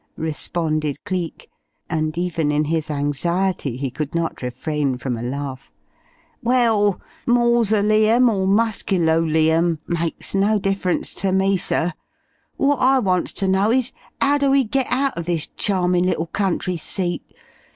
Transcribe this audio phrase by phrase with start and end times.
[0.17, 1.47] responded Cleek,
[1.87, 5.71] and even in his anxiety he could not refrain from a laugh.
[6.41, 11.93] "Well, mausoleum or muskiloleum makes no difference to me, sir.
[12.57, 16.25] What I wants ter know is 'ow do we get out of this charmin' little
[16.25, 17.33] country seat?